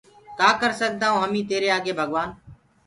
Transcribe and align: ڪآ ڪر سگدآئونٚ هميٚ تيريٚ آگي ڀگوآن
ڪآ 0.39 0.49
ڪر 0.59 0.71
سگدآئونٚ 0.79 1.21
هميٚ 1.23 1.47
تيريٚ 1.49 1.75
آگي 1.77 1.93
ڀگوآن 1.97 2.29